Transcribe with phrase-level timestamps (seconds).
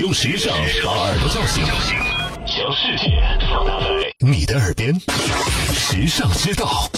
[0.00, 1.64] 用时尚把耳朵叫醒，
[2.46, 4.94] 将世界放大在你的耳边。
[5.74, 6.88] 时尚之道，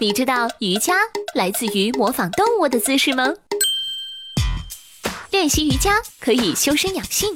[0.00, 0.94] 你知道瑜伽
[1.36, 3.32] 来自于模仿动物的姿势吗？
[5.30, 7.32] 练习瑜伽可以修身养性，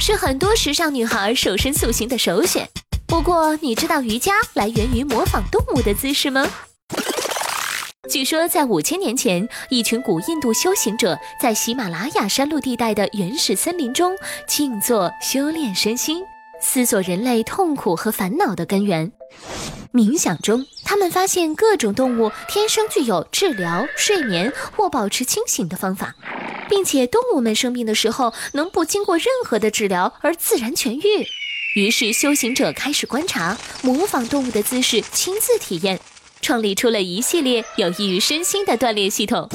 [0.00, 2.66] 是很多时尚女孩瘦身塑形的首选。
[3.06, 6.50] 不过，你知道瑜伽来源于模仿动物的姿势吗？
[8.08, 16.22] 据说，在五千年前，一群古印度修行者在喜马拉雅山路地带的原始森林中静坐修炼身心，
[16.60, 19.10] 思索人类痛苦和烦恼的根源。
[19.92, 26.14] 冥想中，他们发现各种动物天生具有治疗、睡眠或保持清醒的方法，
[26.68, 31.26] 并且动物们生病的时候能不经过任何的治疗而自然痊愈。
[31.74, 35.98] 于是，修行者开始观察、模仿动物的姿势，亲自体验。
[36.40, 39.48] 创立出了一系列有益于身心的锻炼系统，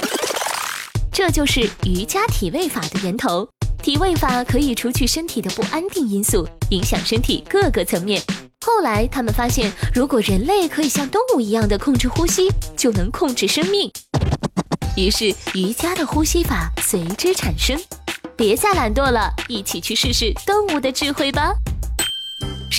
[1.12, 3.48] 这就是瑜伽体位法的源头。
[3.81, 8.21] 体位法可以除去身体的不安定因素，影响身体各个层面。
[8.65, 13.91] 后来他们发现，如果人类可以像动物一样的控制呼吸，就能控制生命。
[14.95, 17.82] 于是瑜伽的呼吸法随之产生。
[18.35, 21.54] 别再懒惰了，一起去试试动物的智慧吧。